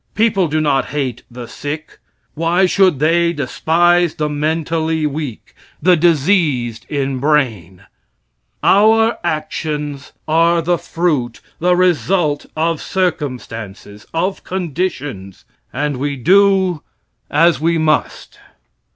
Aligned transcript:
People 0.15 0.47
do 0.47 0.59
not 0.59 0.85
hate 0.85 1.21
the 1.29 1.47
sick. 1.47 1.99
Why 2.33 2.65
should 2.65 2.97
they 2.97 3.33
despise 3.33 4.15
the 4.15 4.29
mentally 4.29 5.05
weak 5.05 5.53
the 5.79 5.95
diseased 5.95 6.87
in 6.89 7.19
brain? 7.19 7.83
Our 8.63 9.19
actions 9.23 10.11
are 10.27 10.59
the 10.63 10.79
fruit, 10.79 11.39
the 11.59 11.75
result, 11.75 12.47
of 12.55 12.81
circumstances 12.81 14.07
of 14.11 14.43
conditions 14.43 15.45
and 15.71 15.97
we 15.97 16.15
do 16.15 16.81
as 17.29 17.61
we 17.61 17.77
must. 17.77 18.39